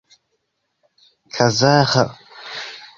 kazaĥa 1.33 2.03